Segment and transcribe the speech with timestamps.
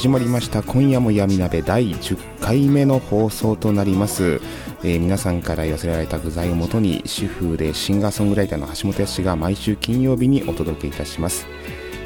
[0.00, 4.40] 始まりました今夜も闇鍋第10回目の放送となります、
[4.82, 11.46] えー皆さんから寄せられた具材をもとに主婦でシンガーソングライターの橋本康が毎週金曜日にお届けいたします、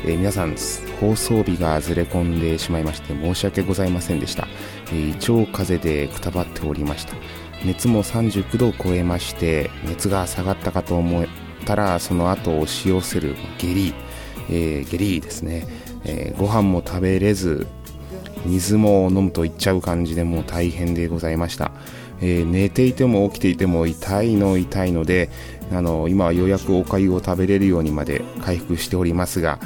[0.05, 0.56] えー皆さん
[1.00, 4.48] 放送日がずれ込んでしまいまして申し訳ございませんでした、
[4.89, 5.12] えー胃
[5.45, 7.15] 腸風邪でくたばっておりました。
[7.65, 11.27] 熱も39度を超えまして熱が下がったかと思っ
[11.65, 13.95] たらその後押し寄せる下痢、
[14.50, 15.69] えー下痢ですね、
[16.05, 17.69] えーご飯も食べれず
[18.45, 21.73] 水も飲むといっちゃう感じでもう大変でございました、
[22.20, 25.31] えー寝ていても起きていても痛いの痛いので
[25.73, 29.59] あの今はようやくおかゆを食べれるようにまで回復しておりますが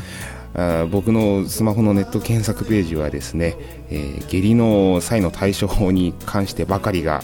[0.55, 3.57] あ僕のスマホのネット検索ページはですね、
[3.91, 7.23] えー下痢の際の対処法に関してばかりが、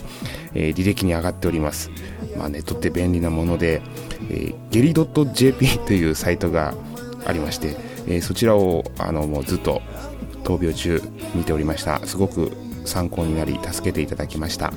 [0.55, 1.91] えー履歴に上がっております、
[2.37, 3.83] まあ、ネットって便利なもので、
[4.31, 6.75] えー、ゲリ .jp というサイトが
[7.27, 9.83] ありまして、えーそちらをあのもうずっと
[10.45, 11.03] 闘病中
[11.35, 11.99] 見ておりました。
[12.07, 12.53] すごく
[12.85, 14.73] 参考になり助けていただきました。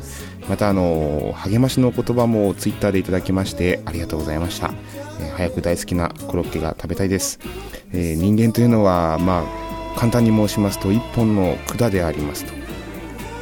[0.49, 4.71] またあの励ましの言葉もツイッターでいただきましてありがとうございました、
[5.19, 7.39] えー早く大好きなコロッケが食べたいです、
[7.91, 12.53] えー人間というのはまあ簡単に申しますと一本の管でありますと。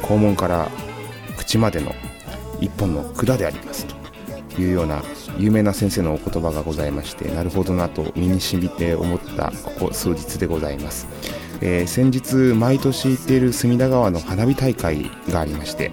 [0.02, 0.68] 肛門から
[1.36, 1.94] 口までの
[2.60, 3.94] 一本の管でありますと。
[4.58, 5.02] いうような
[5.38, 11.06] 有名な先生のお言葉がございましてなるほどなと身に染みて思ったここ数日でございます、
[11.60, 15.90] えー先日毎年行っている隅田川の花火大会がありまして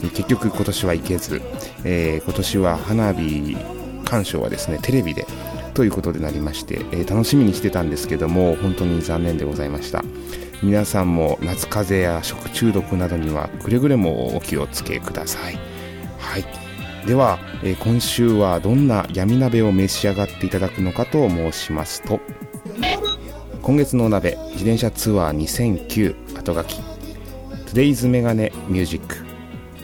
[0.00, 1.42] 結局今年は行けず、
[1.84, 3.56] えー今年は花火
[4.04, 5.26] 鑑賞はですねテレビで
[5.74, 10.02] ということでなりまして、えー楽しみにしてたんですけども本当に残念でございました。
[10.62, 15.58] 皆さんも夏風邪や食中毒などにはくれぐれもお気をつけください。
[16.18, 16.44] はい。
[17.06, 22.20] では、えー今週はどんな闇鍋を召し上がっていただくのかと申しますと
[23.66, 26.76] 今月のお鍋自転車ツアー2009後書き。
[27.66, 29.16] Today's メガネミュージック。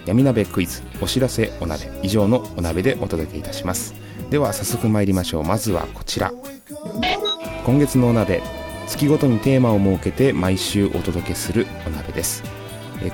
[0.07, 1.91] 闇鍋クイズお知らせお鍋。
[2.01, 3.93] 以上のお鍋でお届けいたします。
[4.31, 5.43] では早速参りましょう。
[5.43, 6.33] まずはこちら。
[7.67, 8.41] 今月のお鍋
[8.87, 12.45] 月ごとにテーマを設けて毎週お届けするお鍋です。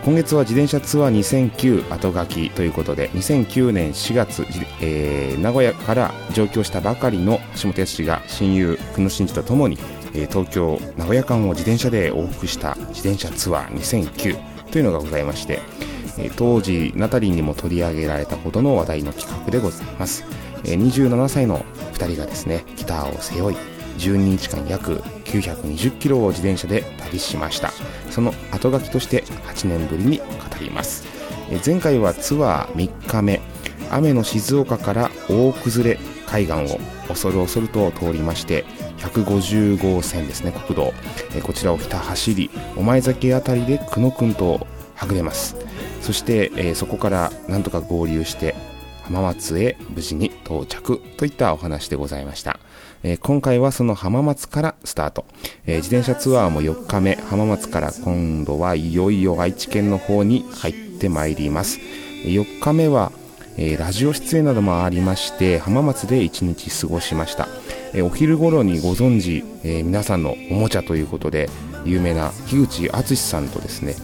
[0.04, 2.50] 今月は自転車ツアー2009後書き。
[2.50, 4.44] ということで2009年4月、
[4.82, 9.78] えー名古屋から上京したばかりの橋本康が親友久野真二とともに、
[10.18, 15.60] え東京名古屋間を自転車で往復した自転車ツアー2009というのがございまして、
[16.18, 20.24] え当時ナタリーにも取り上げられたほどの話題の企画でございます、
[20.64, 21.60] え27歳の
[21.94, 23.56] 2人がですねギターを背負い
[23.98, 27.72] 12日間約920キロを自転車で旅しました。
[28.10, 30.24] その後書きとして8年ぶりに語
[30.60, 31.06] ります。
[31.50, 33.40] え前回はツアー3日目
[33.90, 38.64] 雨の静岡から大崩れ海岸を恐る恐ると通りまして
[38.98, 40.92] 150号線ですね国道。
[41.34, 45.56] えこちらをひた走り御前崎あたりで久野くんとはぐれます。
[46.00, 48.54] そして、えーそこからなんとか合流して
[49.02, 52.60] 浜松へ無事に到着といったお話でございました、
[53.02, 55.24] えー今回はその浜松からスタート、
[55.66, 57.16] えー自転車ツアーも4日目。
[57.16, 61.78] 浜松から今度はいよいよ愛知県の方に入ってまいります。
[62.24, 63.12] 4日目は、
[63.60, 67.48] えーラジオ出演などもありまして浜松で1日過ごしました、
[67.92, 71.50] えーお昼頃にご存知、えー皆さんのおもちゃということで
[71.84, 73.94] 有名な樋口敦さんとですね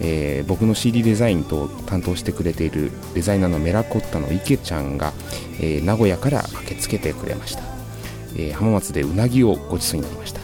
[0.00, 5.12] えー僕の CD デザインと担当してくれているデザイナーのメラコッタの池ちゃんが、
[5.60, 7.62] えー名古屋から駆けつけてくれました、
[8.36, 10.40] えー浜松でうなぎをごちそうになりました、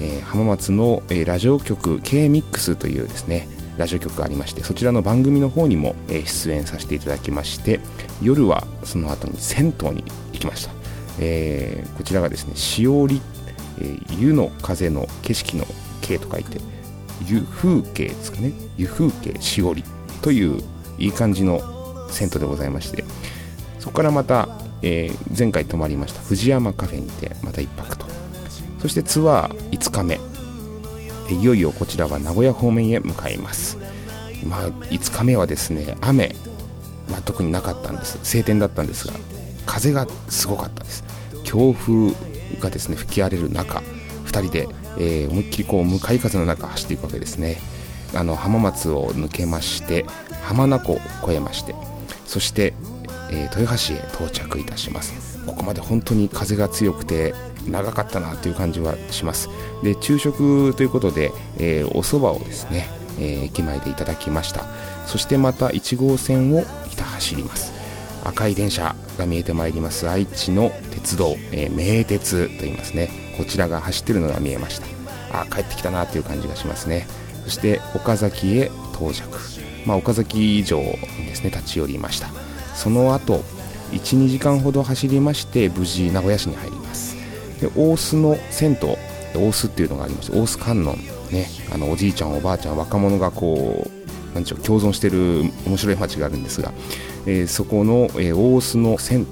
[0.00, 3.48] えー浜松の、えーラジオ局 K-MIX というですね
[3.80, 7.80] ラジオ局がありましてそちらの番組の方にも、出演させていただきまして
[8.22, 10.72] 夜はその後に銭湯に行きました、
[11.18, 13.22] えー、こちらがですねしおり、
[13.78, 15.64] えー、湯の風の景色の
[16.02, 16.60] 景と書いて
[17.26, 18.52] 湯風景ですかね。
[18.76, 19.84] 湯風景しおり
[20.22, 20.62] という
[20.98, 21.60] いい感じの
[22.10, 23.04] 銭湯でございまして
[23.78, 24.48] そこからまた、
[24.82, 28.06] えー、前回泊まりました藤山カフェにてまた1泊と。
[28.80, 30.29] そしてツアー5日目。
[31.34, 33.78] いよいよこちらは名古屋方面へ向かいます。
[34.44, 36.34] まあ5日目はですね雨
[37.10, 38.18] は特になかったんです。
[38.22, 39.14] 晴天だったんですが
[39.66, 41.04] 風がすごかったです。
[41.44, 42.12] 強風
[42.60, 43.82] がですね吹き荒れる中
[44.26, 44.68] 2人で、
[44.98, 47.58] えー、思いっきりこう向かい風の中走っていくわけですね。
[48.14, 50.04] あの浜松を抜けまして
[50.42, 51.76] 浜名湖を越えまして
[52.26, 52.74] そして、
[53.30, 55.38] えー、豊橋へ到着いたします。
[55.46, 57.34] ここまで本当に風が強くて
[57.70, 59.48] 長かったなという感じはします。
[59.82, 62.88] で昼食ということで、えー、お蕎麦をですね、
[63.18, 64.64] えー、駅前でいただきました。
[65.06, 67.72] そしてまた1号線をひた走ります。
[68.24, 70.08] 赤い電車が見えてまいります。
[70.08, 73.10] 愛知の鉄道、えー、名鉄と言いますね。
[73.36, 74.86] こちらが走ってるのが見えました。
[75.32, 77.06] あ帰ってきたなという感じがしますね。
[77.44, 79.22] そして岡崎へ到着、
[79.86, 80.86] まあ、岡崎城に
[81.26, 82.28] ですね立ち寄りました。
[82.74, 83.42] その後
[83.92, 86.79] 12時間ほど走りまして無事名古屋市に入り
[87.60, 88.78] で大須の銭湯
[89.34, 90.96] 大須っていうのがありまして大須観音
[91.30, 96.72] ねあのおじいちゃんおばあちゃん若者がこうなんでしょう共存してる面白い街があるんですが、
[97.26, 99.26] えー、そこの、えー、大須の銭湯、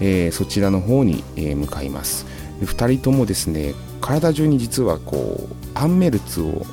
[0.00, 2.26] えー、そちらの方に、え、向かいます。
[2.62, 6.66] 2人ともですね体中に実はこうアンメルツを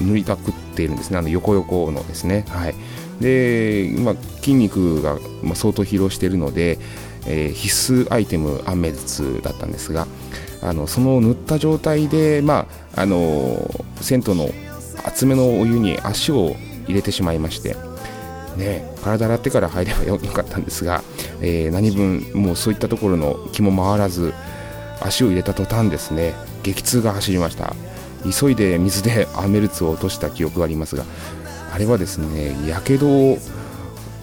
[0.00, 1.18] 塗りたくっているんですね。
[1.18, 2.44] あの横横のですね。
[2.48, 2.74] はい。
[3.20, 5.18] で、まあ、筋肉が
[5.54, 6.78] 相当疲労しているので、
[7.28, 10.06] えー、必須アイテムアンメルツだったんですが
[10.62, 13.70] あのその塗った状態で、まあ、あの
[14.00, 14.48] 銭湯の
[15.04, 17.76] 厚めのお湯に足を入れてしまいまして、
[18.56, 21.04] ね、体洗ってから入ればよかったんですが、
[21.40, 24.32] えー、何分もうそういったところの気も回らず
[25.00, 26.34] 足を入れた途端ですね
[26.64, 27.76] 激痛が走りました。
[28.24, 31.04] 急いで水でアメルツを落とした記憶がありますが
[31.72, 33.38] あれはですねやけどを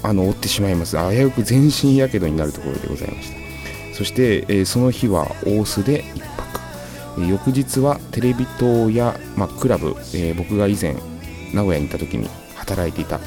[0.06, 0.98] あの負ってしまいます。
[0.98, 3.46] 危うく全身やけどになるところでございました。
[3.96, 6.60] そして、えー、その日は大須で1泊、
[7.18, 10.96] えー、翌日はテレビ塔や、ま、クラブ、えー、僕が以前
[11.54, 13.20] 名古屋に行った時に働いていた、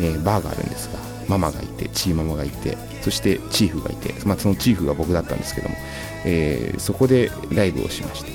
[0.00, 0.98] えバーがあるんですが
[1.28, 5.76] ママがいてチーママがいてそしてチーフがいて、ま、そのチーフが僕だったんですけども、
[6.24, 8.30] えそこでライブをしまして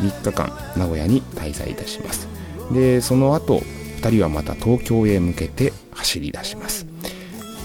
[0.00, 2.28] 3日間名古屋に滞在いたします。
[2.72, 3.60] でその後
[4.02, 6.89] 2人はまた東京へ向けて走り出します。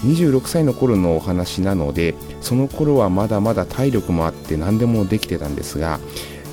[0.04, 5.98] 26歳の頃のお話なのでその頃はまだまだ体力もあって何でもできてたんですが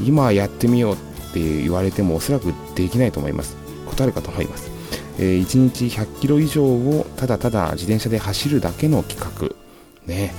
[0.03, 0.97] 今やってみようっ
[1.33, 3.55] て言われてもおそらくできないと思います。
[3.85, 4.71] 断るかと思います、
[5.19, 9.55] えー、1日100キロ以上をただただ自転車で走るだけの企画。
[10.05, 10.33] ね。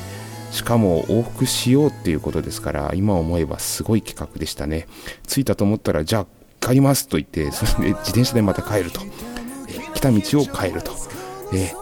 [0.51, 4.87] しかも往復しようっていうことですから今思えばすごい企画でしたね。
[5.27, 6.27] 着いたと思ったらじゃあ
[6.65, 9.01] 帰りますと言ってそれで自転車でまた帰ると。
[9.69, 10.93] え来た道を変えると、
[11.53, 11.73] え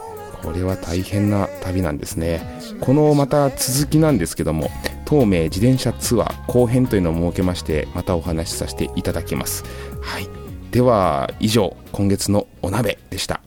[0.42, 2.42] これは大変な旅なんですね。
[2.80, 4.70] このまた続きなんですけども
[5.08, 9.64] 東名自転車ツアー後編というのを設けましてまたお話しさせていただきます。
[10.00, 10.28] はい。
[10.70, 13.40] では以上今月のお鍋でした。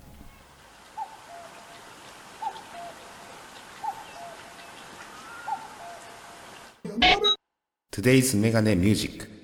[7.92, 9.35] Today's メガネミュージック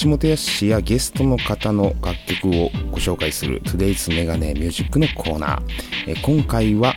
[0.00, 5.62] 橋本康やゲストの方の楽曲をご紹介する Today's メガネミュージックのコーナー。
[6.12, 6.94] え今回は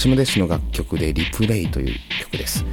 [0.00, 2.64] 橋本康の楽曲でリプレイという曲です。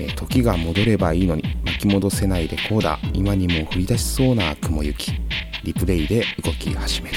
[0.00, 3.10] え時が戻ればいいのに巻き戻せないレコーダー。
[3.14, 5.12] 今にも降り出しそうな雲行き。
[5.62, 7.16] リプレイで動き始める、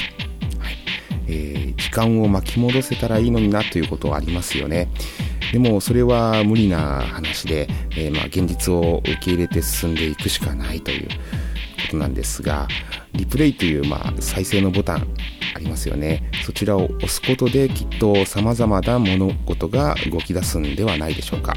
[0.60, 0.76] はい。
[1.26, 4.88] えー、時間を巻き戻せたらいいのになということはありますよね。
[5.52, 7.66] でもそれは無理な話で、
[7.96, 11.08] えー、まあ現実を受け入れて進んでいくしかないという。
[11.84, 12.68] ことなんですが、
[13.12, 15.06] リプレイという、まあ、再生のボタン
[15.54, 16.30] ありますよね。
[16.44, 21.54] そちらを押すことできっと様々な物事が動き出すんではないでしょうか。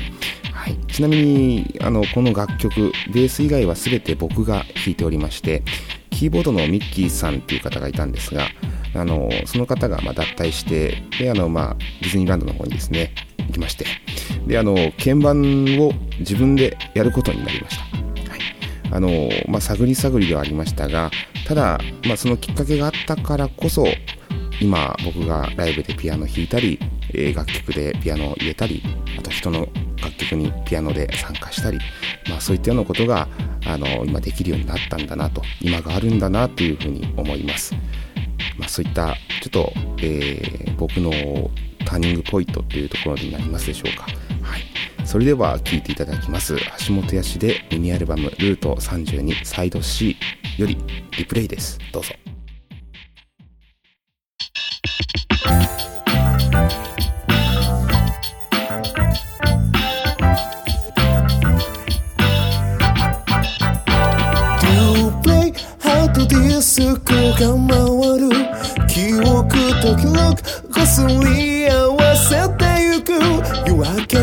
[0.54, 5.64] はい、ちなみに、あの、この楽曲、ベース以外は全て僕が弾いておりまして、
[6.10, 8.48] キーボードのミッキーさんっていう方がいたんですが、
[8.94, 13.14] あの、その方がま脱退して、で、あの、まあ、ディズニーランドの方にですね、
[13.48, 13.86] 行きまして、
[14.48, 17.87] で、あの、鍵盤を自分でやることになりました。
[18.92, 21.12] あの、まあ、探り探りではありましたが、
[21.48, 23.86] ただ、まあ、そのきっかけがあったからこそ、
[24.60, 26.80] 今僕がライブでピアノ弾いたり、
[27.14, 28.82] え、楽曲でピアノを入れたり、
[29.18, 29.68] あと人の
[30.02, 31.80] 楽曲にピアノで参加したり、
[32.30, 33.28] まあ、そういったようなことが、
[33.66, 37.76] あの、今できるようになったんだなと、今があるんだなというふうに思います。
[38.58, 41.12] まあ、そういった、ちょっと、えー、僕の
[41.86, 44.08] ターニングポイントっていうところになりますでしょうか。
[45.08, 46.58] それでは聴いていただきます。
[46.86, 50.18] 橋本康でミニアルバム「ルート32サイド C」
[50.60, 50.78] より
[51.18, 51.80] リプレイです。
[51.94, 52.14] どうぞ。
[67.40, 68.30] が回る？
[68.88, 69.48] 記憶
[69.82, 73.14] と記憶こすり合わせてゆく。
[73.68, 74.18] 夜明け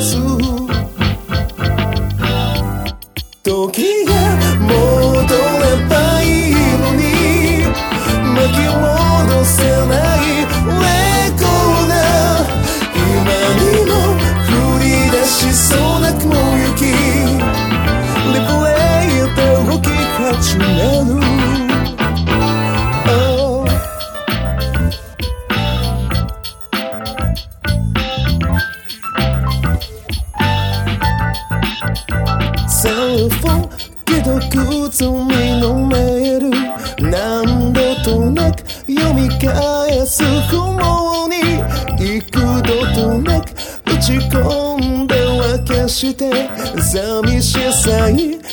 [0.00, 0.16] ます。
[3.42, 3.99] 時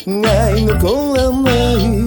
[0.06, 2.07] 愛い残らない。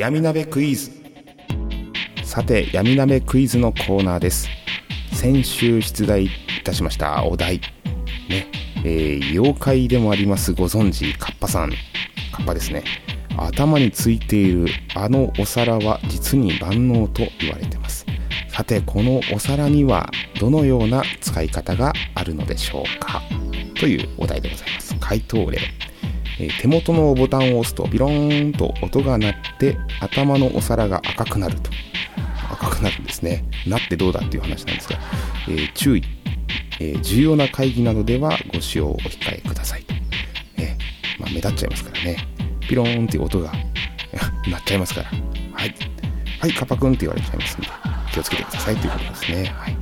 [0.00, 0.90] 闇鍋クイズ。
[2.24, 4.48] さて闇鍋クイズのコーナーです。
[5.12, 6.30] 先週出題い
[6.64, 7.60] たしましたお題。
[8.30, 8.46] ね。
[8.82, 11.72] えー、妖怪でもありますご存知カッパさん。
[12.32, 12.82] カッパですね。
[13.36, 18.06] 頭についているあのお皿は実に万能と言われてます。
[18.48, 23.20] さてこのお皿にはどのような使い方があるのでしょうか？
[23.78, 24.96] というお題でございます。
[24.98, 25.58] 回答例、
[26.40, 31.70] え、手元のボタンを押すとビローンと音が鳴って頭のお皿が赤くなると。
[32.50, 33.44] 赤くなるんですね。
[33.66, 34.98] なってどうだっていう話なんですが、
[35.48, 36.02] えー、注意、
[36.80, 39.94] えー、重要な会議などではご使用をお控えくださいと、
[40.58, 40.76] え
[41.18, 42.16] まあ、目立っちゃいますからね。
[42.68, 43.52] ピローンっていう音が
[44.48, 45.10] 鳴っちゃいますから。
[45.52, 45.74] はい。
[46.40, 47.68] はいカパくんって言われちゃいますんで
[48.12, 49.52] 気をつけてくださいということですね。
[49.54, 49.76] はい。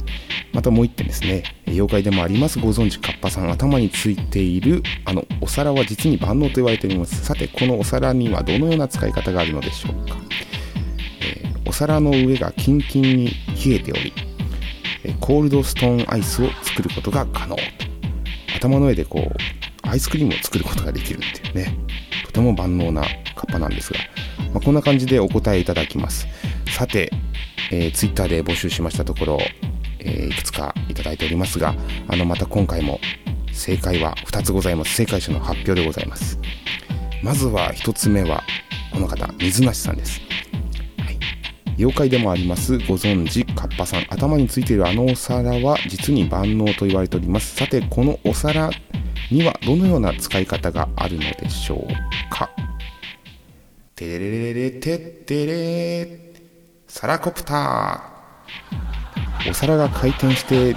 [0.58, 1.44] またもう一点ですね。
[1.68, 2.58] 妖怪でもあります。
[2.58, 7.24] ご存知、カッパさん頭についている、あの、お皿は実に万能と言われております。
[7.24, 10.16] さて、このお皿にはどのような使い方があるのでしょうか。
[11.20, 13.26] えー、お皿の上がキンキンに
[13.64, 14.12] 冷えており、
[15.20, 17.56] コールドストーンアイスを作ることが可能。
[18.56, 21.78] 頭の上でこう、アイスクリームを作ることができるっていうね、
[22.26, 23.02] とても万能な
[23.36, 24.00] カッパなんですが、
[24.52, 26.26] まあ、こんな感じでお答えいただきます。
[26.66, 27.12] さて、
[27.70, 29.38] えー、ツイッターで募集しましたところ、
[30.00, 31.74] えー、いくつかいただいておりますが、
[32.08, 33.00] あの、また今回も
[33.52, 34.94] 正解は2つございます。
[34.94, 36.38] 正解者の発表でございます。
[37.22, 38.42] まずは1つ目は、
[38.92, 40.20] この方、水梨さんです。
[40.98, 41.18] はい。
[41.76, 44.06] 妖怪でもあります、ご存知、カッパさん。
[44.10, 47.56] 頭についているあのお皿は実に万能と言われております。
[47.56, 48.70] さて、このお皿
[49.30, 52.50] にはどのような使い方があるのでしょうか
[53.94, 56.20] てれれれれてってれ
[56.86, 58.97] サラコプター
[59.48, 60.74] お皿が回転して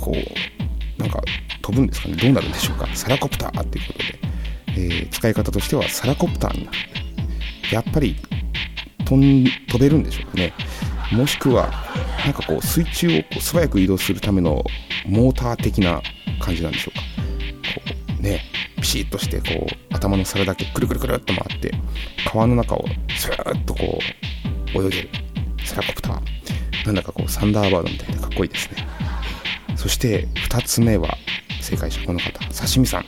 [0.00, 1.22] こうなんか
[1.60, 2.16] 飛ぶんですかね。
[2.16, 2.86] どうなるんでしょうか。
[2.94, 4.04] サラコプターっていうことで、
[4.68, 6.78] えー、使い方としてはサラコプターになる
[7.70, 8.16] やっぱり
[9.04, 10.52] 飛ん飛べるんでしょうかね。
[11.12, 11.70] もしくは
[12.24, 14.64] なんかこう水中をこう素早く移動するための
[15.06, 16.02] モーター的な
[16.40, 17.02] 感じなんでしょうか。
[17.02, 17.82] こ
[18.20, 18.40] うね
[18.80, 21.72] ピシッとしてこう頭の皿だけくるくるくるっと回って
[22.26, 22.84] 川の中を
[23.16, 23.98] スーッとこ
[24.74, 25.08] う泳げる。
[25.64, 26.20] セラコプター。
[26.86, 28.86] なんだかこうサンダーバードみたいでかっこいいですね。
[29.76, 31.16] そして2つ目は
[31.60, 33.04] 正解者この方刺身さん。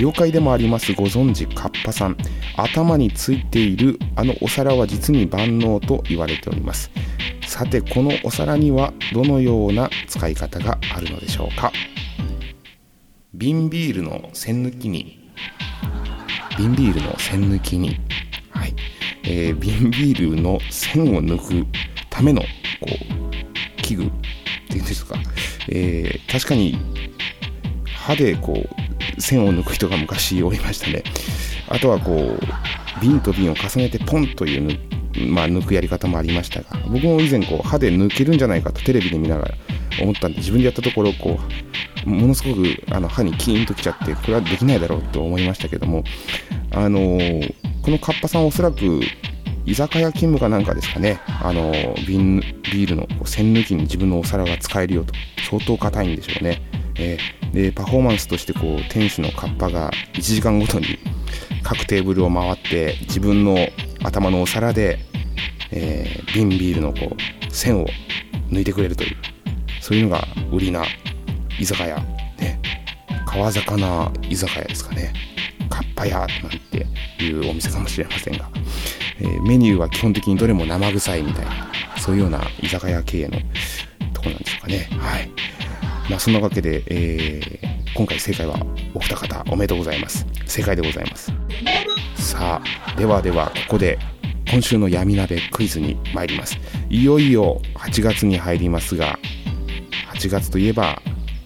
[0.00, 2.16] 妖怪でもありますご存知カッパさん。
[2.56, 6.90] 頭についているあのお皿は実に万能と言われております。
[7.46, 11.72] さてこのお皿にはどのような使い方があるのでしょうか。
[13.32, 15.24] 瓶ビールの栓抜きに
[16.56, 17.98] 瓶ビールの栓抜きに。
[18.50, 18.74] はい。
[19.24, 21.66] えー、瓶ビールの栓を抜く
[22.10, 22.42] ための
[22.84, 22.90] こ
[23.78, 24.10] う器具っ
[24.68, 25.16] ていうんですか、
[25.68, 26.78] えー、確かに
[27.96, 28.54] 歯でこ
[29.16, 31.02] う栓を抜く人が昔おりましたね。
[31.68, 34.78] あとはこう瓶と瓶を重ねてポンという
[35.28, 39.54] まあ、抜くやり方もありましたが僕も以前こう歯で抜けるんじゃないかとテレビで見ながら
[40.02, 41.38] 思ったんで自分でやったところこ
[42.04, 46.02] うものすごくあの歯にキーンときちゃってこれはできないだろうと思いましたけども
[46.72, 49.00] あのー、このカッパさんおそらく
[49.66, 51.72] 居酒屋勤務かなんかですかね、あの、
[52.06, 55.14] 瓶、ビールの栓抜きに自分のお皿が使えるよと、
[55.48, 56.60] 相当硬いんでしょうね。
[56.96, 60.98] えー、で、パフォーマンスとしてこう、店主のカッパが1時間ごとに
[61.62, 63.56] 各テーブルを回って、自分の
[64.02, 64.98] 頭のお皿で、
[65.70, 67.86] えー、瓶ビールのこう、栓を
[68.50, 69.16] 抜いてくれるという、
[69.80, 70.84] そういうのが売りな
[71.58, 71.96] 居酒屋、
[72.38, 72.60] ね、
[73.26, 75.12] 川魚居酒屋ですかね。
[75.70, 76.28] カッパ屋なん
[76.70, 76.86] て
[77.24, 78.48] いうお店かもしれませんが、
[79.20, 81.52] えー、メニューは基本的にどれも生臭いみたいな、
[81.98, 83.38] そういうような居酒屋経営の
[84.12, 84.88] とこなんでしょうかね。
[84.98, 85.28] はい。
[86.10, 88.56] まあそんなわけで、えー、今回正解は
[88.94, 90.26] お二方おめでとうございます。
[90.46, 91.32] 正解でございます。
[92.16, 93.98] さあ、ではではここで
[94.50, 96.58] 今週の闇鍋クイズに参ります。
[96.90, 99.18] いよいよ8月に入りますが、
[100.14, 101.00] 8月といえば、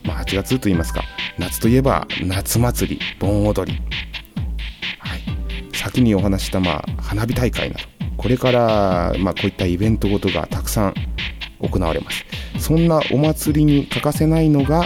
[0.04, 1.02] まあ8月と言いますか、
[1.38, 3.81] 夏といえば夏祭り、盆踊り、
[5.98, 7.80] 先にお話したまあ花火大会など
[8.16, 10.94] これからまあこういったイベントごとがたくさん
[11.61, 12.24] 行われます。
[12.61, 14.84] そんなお祭りに欠かせないのが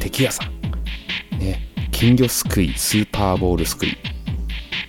[0.00, 1.60] 敵屋さん、ね、
[1.90, 3.94] 金魚すくいスーパーボールすくい。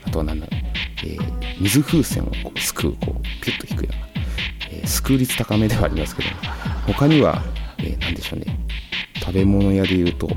[0.06, 0.62] あとは何だろう、
[1.08, 4.08] えー、水風船をこうすくうこうピュッと引くような、
[4.72, 6.30] えー、すくう率高めではありますけど
[6.88, 7.42] 他には、
[7.80, 8.46] えー、何でしょうね。
[9.16, 10.30] 食べ物屋でいうと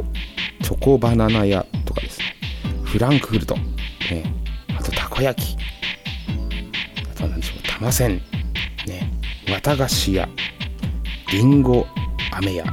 [0.62, 2.24] チョコバナナ屋とかですね。
[2.82, 3.56] フランクフルト。
[4.10, 4.24] ね、
[4.78, 5.56] あとたこ焼き、
[7.10, 8.16] あと何でしょう、玉せん、
[8.86, 9.10] ね、
[9.48, 10.28] 綿菓子屋、
[11.32, 11.86] りんご
[12.32, 12.64] 飴屋、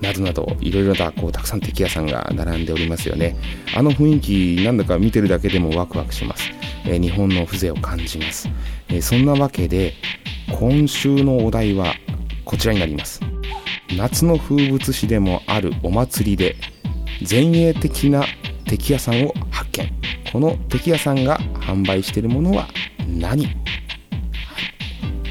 [0.00, 3.36] などなど、いろいろなこうたくさん敵屋さんが並んでおりますよね。
[3.76, 4.20] あの雰囲
[4.56, 6.50] 気、なんだか見てるだけでもワクワクします。
[6.86, 8.48] え、日本の風情を感じます、
[8.88, 9.94] え、そんなわけで、
[10.58, 11.94] 今週のお題は
[12.44, 13.20] こちらになります。
[13.96, 16.56] 夏の風物詩でもあるお祭りで、
[17.28, 18.24] 前衛的な
[18.64, 19.97] 敵屋さんを発見
[20.32, 22.68] この敵屋さんが販売しているものは
[23.08, 23.46] 何、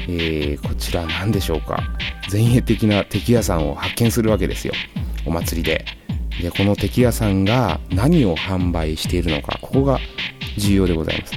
[0.08, 1.82] えー、こちら何でしょうか？
[2.30, 4.74] 前衛的な敵屋さんを発見するわけですよ。
[5.24, 5.84] お祭りで。
[6.42, 9.58] でこの敵屋さんが何を販売しているのか。
[9.60, 9.98] ここが
[10.56, 11.34] 重要でございます。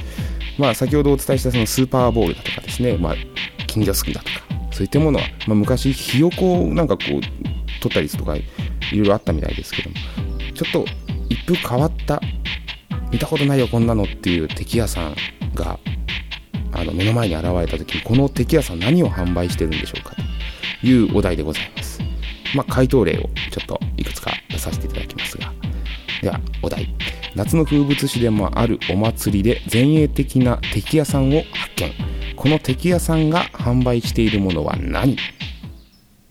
[0.57, 3.15] まあ先ほどお伝えしたそのスーパーボールだとかですね、まあ、
[3.67, 4.31] 金魚すくいだとか。
[4.71, 8.43] そういったものは、まあ、昔ひよこをなんかこう取ったりとかい
[8.93, 9.95] ろいろあったみたいですけども。
[10.53, 10.85] ちょっと
[11.29, 12.21] 一風変わった
[13.11, 15.15] 見たことないよこんなのっていう敵屋さん
[15.53, 15.79] が
[16.71, 20.15] あの目の前に現れた時にこの敵屋さん何を販売してるんでしょうか
[20.81, 21.99] というお題でございます。
[22.55, 25.53] まあ回答例をちょっといくつか出させていただきますが。
[26.21, 26.95] ではお題。
[27.35, 31.91] 夏の風物詩でもあるお祭りで前衛的な敵屋さんを発見。
[32.35, 35.17] この敵屋さんが販売しているものは何？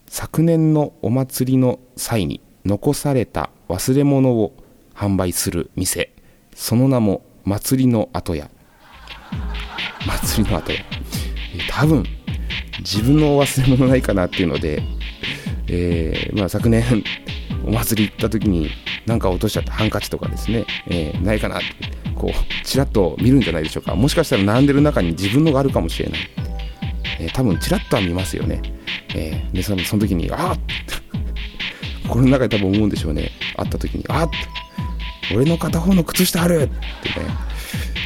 [0.06, 4.54] 昨年のお祭りの際に残された忘れ物を
[4.94, 6.12] 販売する店。
[6.60, 8.50] その名も祭りの後屋。
[10.06, 10.84] 祭りの後屋。
[11.70, 12.04] 多分
[12.80, 14.82] 自分の忘れ物ないかなっていうので、
[15.68, 17.02] えー、まあ、昨年
[17.64, 18.68] お祭り行った時に
[19.06, 21.66] 何か落としちゃったハンカチとかですね、えー、ないかなって。
[22.14, 23.94] こうちらっと見るんじゃないでしょうか。
[23.94, 26.20] もしかしたら並んでる中に自分のがあるかもしれない、
[27.20, 28.60] えー、多分ちらっとは見ますよね、
[29.16, 30.58] えー、でそのその時にあっ
[32.06, 33.30] 心の中で多分思うんでしょうね。
[33.56, 34.30] 会った時にあっ
[35.34, 36.68] 俺の片方の靴下あるっ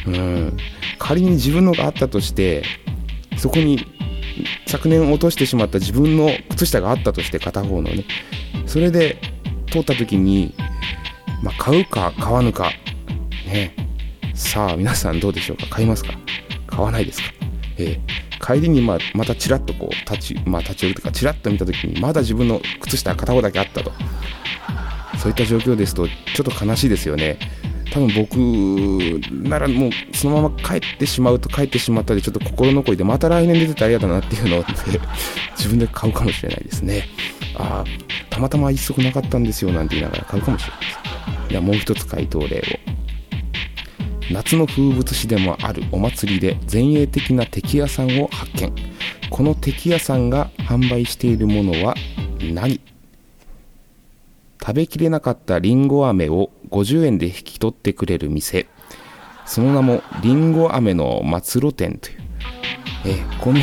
[0.07, 0.19] てね。
[0.19, 0.57] うん。
[0.99, 2.63] 仮に自分のがあったとして
[3.37, 3.85] そこに
[4.67, 8.05] 昨年落としてしまった自分の靴下があったとして片方のね。
[8.65, 9.17] それで
[9.71, 10.53] 通った時に、
[11.43, 12.71] まあ、買うか買わぬか。
[13.45, 13.75] ね。
[14.33, 15.67] さあ皆さんどうでしょうか？
[15.67, 16.13] 買いますか？
[16.67, 17.27] 買わないですか？
[17.77, 23.91] えー、帰りにまあまたちらっとこう立ち,、まあ、立ち寄るというかちらっと見た時にまだ自分の靴下片方だけあったと。
[25.25, 27.39] そういった状況ですとちょっと悲しいですよね。
[27.91, 28.37] 多分僕
[29.31, 34.65] ならもうそのまま帰ってしまうと帰ってしまったでちょっと心残りでまた来年出てたら嫌だなっていうのを
[35.57, 37.07] 自分で買うかもしれないですね。
[37.55, 37.85] ああ
[38.29, 40.85] たまたま一足なかったんですよなんて言いながら買うかもしれないで
[41.47, 41.49] す。
[41.49, 42.61] ではもう一つ回答例を。
[44.31, 48.71] 夏の風物詩でもあるお祭りで前衛的な敵屋さんを発見。
[49.31, 51.95] この敵屋さんが販売しているものは
[52.53, 52.79] 何？
[54.65, 58.65] 食べきれなかったりんご飴を50円で引き取ってくれる店。
[59.45, 62.17] その名もりんご飴の末路店という、
[63.05, 63.59] え、この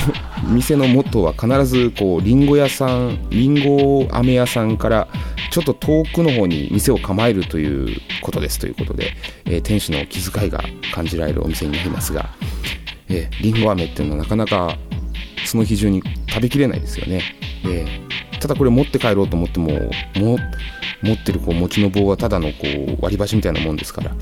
[0.55, 5.09] 店のモットーは必ずこうりんご屋さんりんご飴屋さんから
[5.51, 8.61] ちょっと遠くの方に店を構えるということです。
[8.61, 9.11] ということで、
[9.45, 10.63] えー、店主の気遣いが
[10.95, 12.31] 感じられるお店になりますが、
[13.09, 14.79] えー、りんご飴っていうのはなかなか
[15.45, 17.23] その日中に食べきれないですよね、
[17.65, 19.73] えー、ただこれ持って帰ろうと思っても
[20.15, 20.39] も
[21.03, 24.15] 持ってるこう餅の棒はただのこう割り箸みたいなもんですから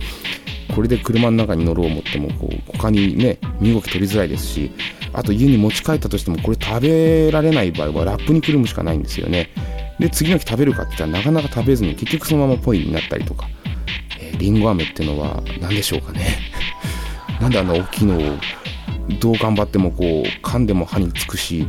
[0.74, 4.70] これで車の中に乗ろう思ってもこう他にね身動き取りづらいですし
[5.12, 9.50] あと家に持ち帰ったとしてもこれ食べられない場合はラップにくるむしかないんですよね。
[9.98, 13.48] で次の日食べるかって言ったらなかなか食べずに結局そのままポイになったりとか、
[14.18, 16.38] えー、リンゴ飴ってのは何でしょうかね。
[17.40, 18.38] なんであんな大きいのを
[19.18, 21.66] どう頑張ってもこう噛んでも歯につくし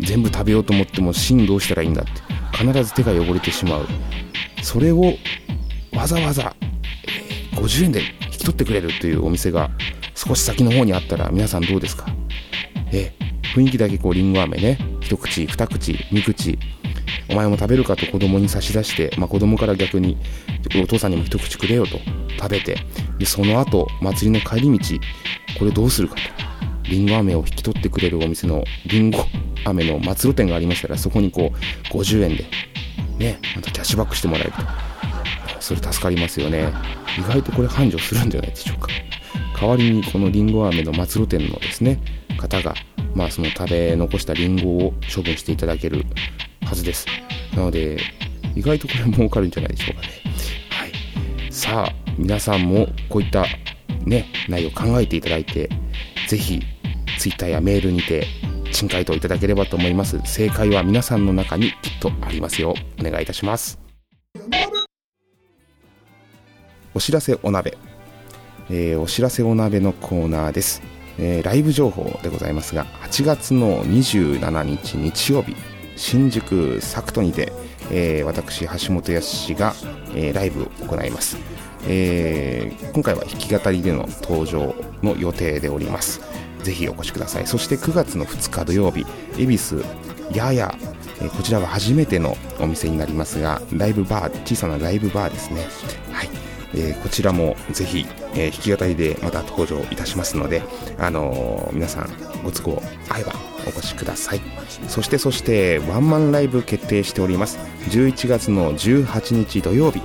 [0.00, 2.10] 全部食べようと思っても芯どうしたらいいんだって
[2.56, 3.88] 必ず手が汚れてしまう。
[4.64, 5.14] それを
[5.92, 6.56] わざわざ、
[7.56, 9.70] 50円で引き取ってくれるというお店が
[10.14, 12.06] 少し先の方にあったら皆さんどうですか？
[12.92, 13.12] え
[13.54, 16.58] 雰囲気だけこうりんご飴ね一口二口二口
[17.30, 20.16] お前も食べるかと子供に差し出して、まあ、子供から逆に
[20.82, 21.98] お父さんにも一口くれよと
[22.38, 22.78] 食べて
[23.18, 24.84] でその後祭りの帰り道
[25.58, 26.20] これどうするかと。
[26.90, 29.24] りんご飴を引き取ってくれるお店のりんご
[29.64, 32.44] 飴の末路店がありましたらそこにこう50円で
[33.18, 34.58] ねまたキャッシュバックしてもらえると。
[35.60, 36.72] それ助かりますよね。
[37.18, 38.88] 意外とこれ繁盛するんじゃないでしょうか。
[39.58, 42.00] 代わりにこのりんご飴の末路店のですね
[42.38, 42.74] 方が
[43.14, 46.04] まあその食べ残したりんごを処分していただける
[46.64, 47.06] はずです。
[47.54, 47.98] なので
[48.54, 50.08] 意外とこれ儲かるんじゃないでしょうかね。
[50.70, 51.52] はい。
[51.52, 53.46] さあ皆さんもこういった
[54.04, 55.70] ね内容を考えていただいて
[56.28, 56.60] 是非
[57.18, 58.26] Twitter やメールにて
[58.74, 63.78] 珍回答いただければと思います正解は皆さんの中にきっとありますよお願いいたします
[66.92, 67.78] お知らせお鍋、
[68.70, 70.82] えー、お知らせお鍋のコーナーです、
[71.18, 75.54] えー、ライブ情報でございますが8月の27日日曜日
[75.96, 77.52] 新宿サクトにて、
[77.92, 79.72] えー、私橋本康が、
[80.16, 81.38] えー、ライブを行います、
[81.86, 86.33] えー、今回は弾き語りでの登場の予定でおります
[86.64, 87.46] ぜひお越しください。
[87.46, 89.06] そして9月の2日土曜日
[89.38, 89.84] 恵比寿
[90.32, 90.74] やや
[91.36, 95.66] こちらは初めてのお店になりますがライブバー小さなライブバーですね。
[96.10, 96.28] はい、
[96.74, 100.62] えー、こちらもぜひ、えー、弾き語りでまた登場いたしますので、
[100.98, 102.10] あのー、皆さん
[102.42, 103.32] ご都合合えば
[103.66, 104.40] お越しください。
[104.88, 107.58] そしてそしてワンマンライブ決定しております。
[107.90, 110.00] 11月の18日土曜日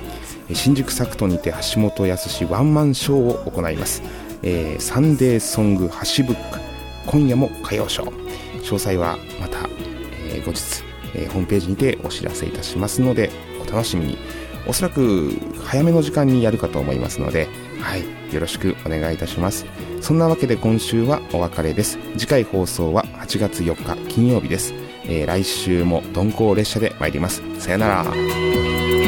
[0.52, 4.02] 新宿サクトにて橋本康ワンマンショーを行います、
[4.42, 6.60] えー、サンデーソングハシブック
[7.06, 9.68] 今夜も歌謡ショー詳細はまた、
[10.28, 14.18] えー、後日、えー、ホームページにてお知らせいたしますのでお楽しみに
[14.66, 15.32] おそらく
[15.64, 17.48] 早めの時間にやるかと思いますので、
[17.80, 19.66] はい、よろしくお願いいたします。
[20.00, 21.98] そんなわけで今週はお別れです。
[22.16, 24.74] 次回放送は8月4日金曜日です。
[25.04, 27.42] えー、来週も鈍行列車で参ります。
[27.58, 28.99] さよなら。